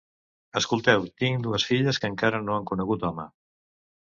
[0.59, 3.29] Escolteu: tinc dues filles que encara no han conegut home.